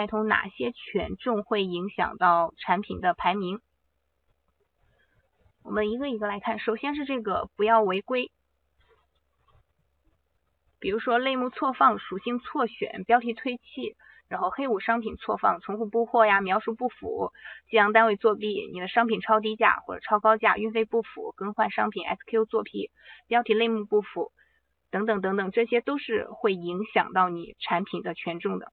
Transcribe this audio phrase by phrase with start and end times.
[0.00, 3.60] 开通哪些权重会影响到产品的排名？
[5.62, 8.32] 我们一个一个来看，首先是这个不要违规，
[10.78, 13.94] 比如说类目错放、属性错选、标题推弃，
[14.26, 17.34] 然后黑五商品错放、重复布货呀、描述不符、
[17.68, 22.90] 计量单位作弊、你的商品超低价或者超高价、运费不符、更换商品 SQ 作弊、
[23.26, 24.32] 标题类目不符
[24.90, 28.72] 等等等等，这些都是会影响到你产品的权重的。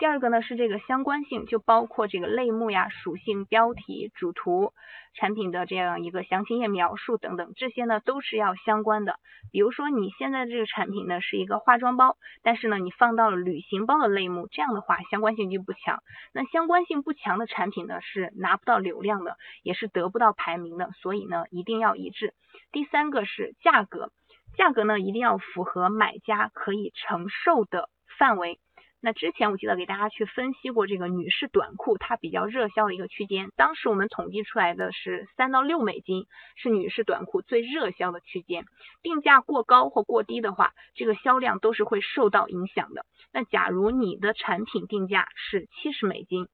[0.00, 4.72] 第二个呢是这个相关性，就包括这个类目呀、属性、标题、主图、
[5.12, 9.16] 产品的这样一个详情页描述等等，这些呢都是要相关的。
[9.52, 16.02] 比如说你现在这个产品呢是一个化妆包，但是呢你放到了旅行包的类目，这样的话相关性就不强。
[16.32, 22.32] 那相关性不强的产品呢是拿不到流量的，也是得不到排名的，所以呢一定要一致。
[22.72, 24.10] 第三个是价格，
[24.56, 28.58] 价格呢一定要符合买家可以承受的范围。
[29.02, 36.26] 那之前我记得给大家去分析过这个女士短裤，它比较热销的一个区间，当时我们统计出来的是三到六美金
[36.56, 38.66] 是女士短裤最热销的区间，
[39.02, 43.06] 定价过高或过低的话，这个销量都是会受到影响的。
[43.32, 46.48] 那假如你的产品定价是七十美金，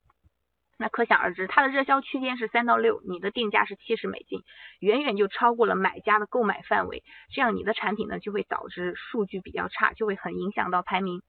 [0.78, 4.42] 那可想而知它的热销区间是三到六，你的定价是七十美金，
[4.80, 11.22] 远远就超过了买家的购买范围，这样你的产品呢就会导致数据比较差，就会很影响到排名。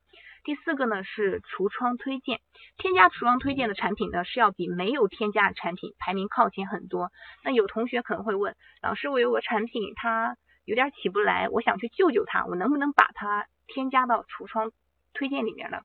[0.43, 2.39] 第四个呢是橱窗推荐，
[2.77, 7.11] 添加橱窗推荐的产品呢是要比没有添加的产品排名靠前很多。
[7.43, 14.71] 那有同学可能会问，老师我有个产品它有点起不来，我想去救救它，我能不能把它添加到橱窗
[15.13, 15.79] 推荐里面呢？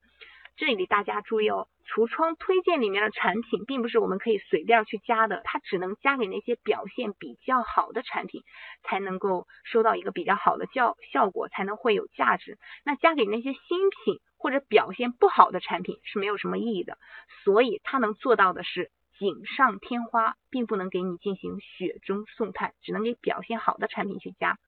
[0.56, 8.42] 这里大家注意哦，橱窗推荐里面的产品并不是我们可以随便去加的，它只能加给那些表现比较好的产品，
[8.82, 12.58] 才能够收到一个比较好的效效果，才能会有价值。
[12.84, 16.98] 那加给那些新品或者表现不好的产品是没有什么意义的。
[17.44, 24.58] 所以它能做到的是锦上添花，并不能给你进行雪中送炭，只能给表现好的产品去加。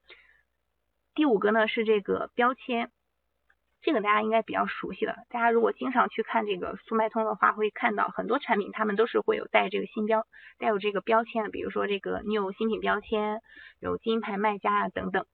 [1.15, 2.91] 第五个呢是这个标签。
[3.85, 5.15] 这个大家应该比较熟悉了。
[5.29, 10.27] 大家如果经常去看这个速卖通的话，会看到很多产品，他们都是会有带这个新标、
[10.59, 11.51] 带有这个标签的。
[11.51, 13.43] 比如说这个你有新品标签，
[13.81, 15.27] 有金牌卖家啊等等。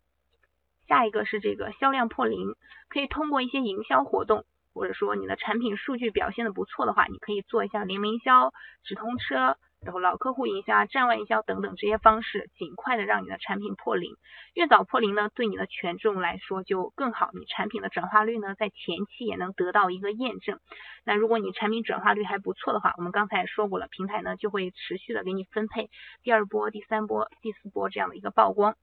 [0.88, 2.56] 下一个是这个销量破零，
[2.88, 4.44] 可以通过一些营销活动，
[4.74, 8.52] 或者说你的产品数据表现的不错的话，你可以做一下联名销、
[8.82, 9.56] 直通车。
[9.82, 14.14] 然后老客户营销啊、站外营销等等这些方式，尽快的让你的产品破零。
[14.52, 17.30] 越早破零呢，对你的权重来说就更好。
[17.32, 20.60] 你产品的转化率呢，在前期也能得到一个验证。
[21.04, 25.88] 那如果你产品转化率还不错的话，我们刚才说过了，平台呢就会持续的给你分配
[26.22, 28.76] 第二波、第三波、第四波这样的一个曝光。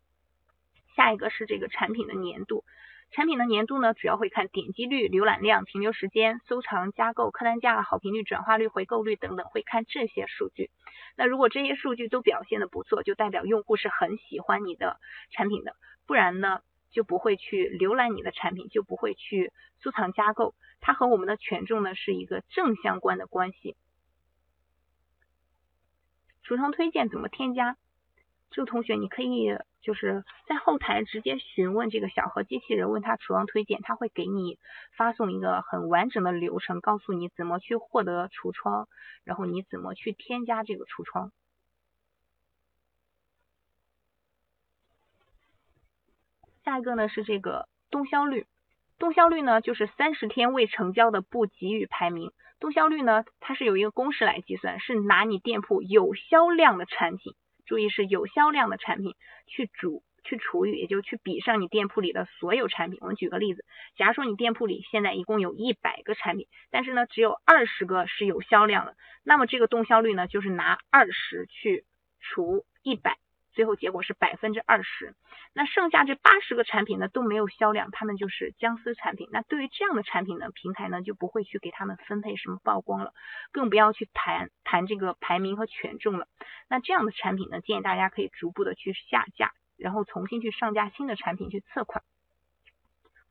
[0.95, 2.63] 下一个是这个产品的粘度。
[3.11, 10.69] 产品的粘度呢，主要会看点击率、浏览量、停留时间、收藏、加购、客单价、好评率、转化率、回购率等等，会看这些数据。
[11.15, 14.99] 那如果这些数据都表现的不错，就代表用户是很喜欢你的
[15.31, 15.75] 产品的，
[16.05, 20.53] 不然呢，就不会去浏览你的产品，就不会去收藏加购。
[20.79, 23.75] 它和我们的权重呢是一个正相关的关系。
[26.43, 27.77] 橱窗推荐怎么添加？
[28.51, 34.59] 这个同学，你可以就是在后台直接询问这个小何机器人，问他橱窗推荐，他会给你
[34.97, 38.89] 发送一个很完整的流程，告诉你怎么去获得橱窗，
[39.23, 41.31] 然后你怎么去添加这个橱窗。
[46.65, 48.45] 下一个呢是这个动销率，
[48.99, 52.33] 动销率呢就是三十天未成交的不给予排名。
[52.59, 57.35] 动销率呢，它是有一个公式来计算，是拿你店铺有销量的产品。
[57.67, 59.13] 注意是有销量的产品
[59.45, 62.97] 去主去除以，也就去比上你店铺里的所有产品。
[63.01, 63.63] 我们举个例子，
[63.95, 71.85] 假如说你店铺里现在一共有一百个产品，但是呢只有二十个是有销量的，那么这个动销率呢就是拿二十去
[72.19, 73.17] 除一百。
[73.57, 75.15] 最后结果是百分之二十，
[75.51, 79.27] 那剩下这八十个产品呢都没有销量，他们就是僵尸产品。
[79.31, 83.13] 那对于这样的产品呢，平台呢就不会去给他们分配什么曝光了，
[83.51, 86.27] 更不要去谈谈这个排名和权重了。
[86.69, 92.03] 那这样的产品呢，建议大家可以逐步的去下架，然后重新去上架新的产品去测款。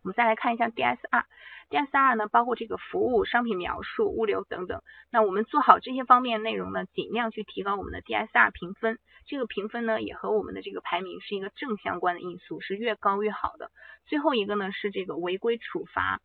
[0.06, 4.80] 我们再来看一下 DSR，DSR 呢包括这个服务、商品描述、物流等等。
[5.10, 9.00] 那我们做好这些方面内容呢，尽量去提高我们的 DSR 评分。
[9.26, 13.72] 这个评分呢也和我们的这个排名是一个正相关的因素，是越高越好的。
[14.06, 16.20] 最后一个呢是这个违规处罚，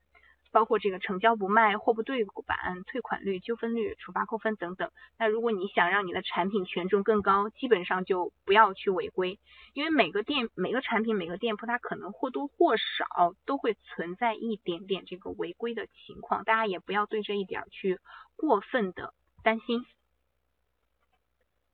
[0.52, 4.92] 包括这个成交不卖、货不对版、退款率、纠纷率、处罚扣分等等。
[5.18, 9.40] 那如果你想让你的产品权重更高，基本上就不要去违规，
[9.74, 18.00] 因为每个店、每个产品、每个店铺它可能或多或少都会存在一点点这个违规的情况，大家也不要对这一点去
[18.36, 19.14] 过分的
[19.44, 19.86] 担心。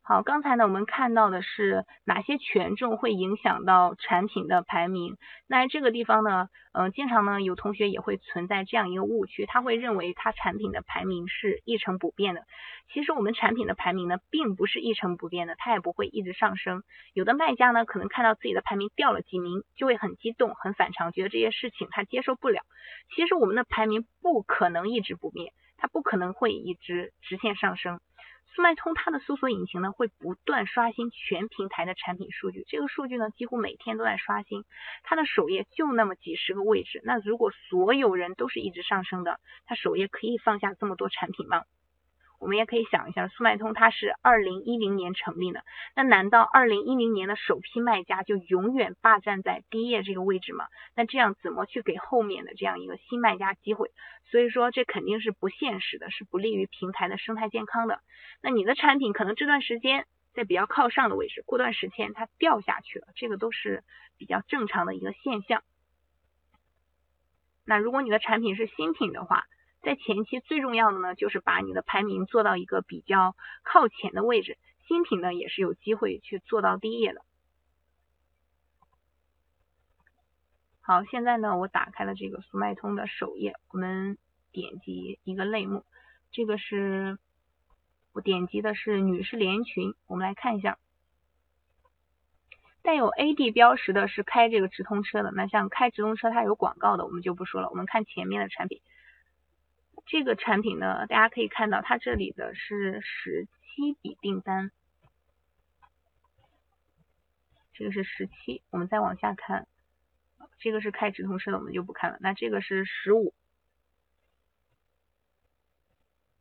[0.09, 5.17] 好，刚才呢我们看到的是哪些权重会影响到产品的排名？
[5.47, 12.45] 那这个地方呢，嗯，经常呢有同学也会存在这样一个误区，他会认为他产品的排名是一成不变的。
[12.93, 16.83] 其实我们产品的排名呢并不是一成不变的，它也不会一直上升。
[17.13, 22.61] 有的卖家呢可能看到自己的排名掉了几名，就会很激动、很反常，觉得这些事情他接受不了。
[23.13, 27.99] 其实我们的排名不可能一直不变，它不可能会一直直线上升。
[28.57, 34.63] 速卖通它的搜索引擎呢会不断刷新全平台的产品数据，这个数据呢几乎每天都在刷新，
[35.03, 41.65] 它的首页就那么几十个位置，那如果所有人都是一直上升的，它首页可以放下这么多产品吗？
[42.39, 45.63] 我们也可以想一下，速卖通它是二零一零年成立的，
[45.95, 50.67] 那难道二零一零年的首批卖家就永远霸占在第一页这个位置吗？
[50.95, 53.91] 那这样怎么去给后面的这样一个新卖家机会？
[54.29, 58.01] 所以说这肯定是不现实的，是不利于平台的生态健康的。
[58.41, 63.83] 那你的产品可能这段时间在比较靠上的位置，过段时间它掉下去了，这个都是
[64.17, 65.63] 比较正常的一个现象。
[67.65, 69.45] 那如果你的产品是新品的话，
[69.81, 74.57] 在前期最重要的呢，就是把你的排名做到一个比较靠前的位置，
[74.87, 77.21] 新品呢也是有机会去做到第一页的。
[80.81, 84.17] 好，现在呢我打开了这个速卖通的首页，我们
[84.51, 85.85] 点击一个类目，
[86.31, 87.17] 这个是
[88.13, 90.77] 我点击的是女士连衣裙，我们来看一下，
[92.81, 98.81] 带有 AD 标识的是开这个直通车的，那像开直通车它有广告的，我们就不说了，我们看前面的产品。
[100.07, 104.71] 这个产品呢，大家可以看到，它这里的是十七笔订单，
[107.73, 108.63] 这个是十七。
[108.69, 109.67] 我们再往下看，
[110.59, 112.17] 这个是开直通车的，我们就不看了。
[112.21, 113.33] 那这个是十五，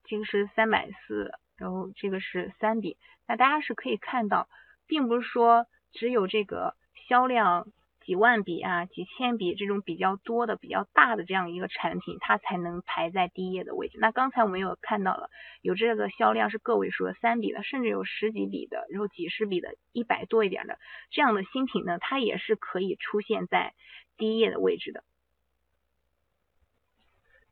[0.05, 2.97] 这个是三百四，然后这个是三笔。
[3.27, 4.49] 那大家是可以看到，
[4.87, 6.77] 并不是说只有这个
[7.09, 7.67] 销量。
[8.06, 13.99] 几万笔啊，几千笔这种比较多的、比较大的这样一个产品，它才能排在第一页的位置。
[14.00, 15.29] 那刚才我们有看到了，
[15.61, 20.79] 有这个销量是个位数的三笔的，甚至有十几笔的，然后几十笔的，一百多一点的
[21.11, 23.75] 这样的新品呢，它也是可以出现在
[24.17, 25.03] 第一页的位置的。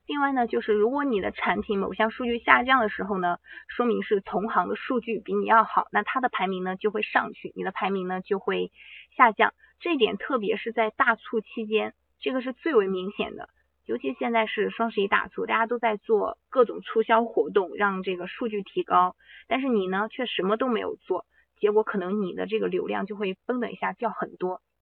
[0.07, 8.71] 另外呢，就是如果你的产品某项数据下降的时候呢，说明是同行的数据比你要好，那它的排名呢就会上去，你的排名呢就会
[9.17, 9.55] 下降。
[9.81, 13.49] 这一点特别是在大促期间，这个是最为明显的。
[13.87, 19.17] 尤其现在是双十一大促，大家都在做各种促销活动，让这个数据提高。
[19.47, 21.27] 但是你呢，却什么都没有做，
[21.59, 24.61] 结果可能你的这个流量就会嘣的一下掉很多。